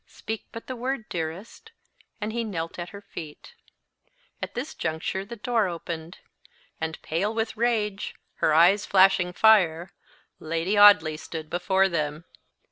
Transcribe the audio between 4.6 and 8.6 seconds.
juncture the door opened, and, pale with rage, her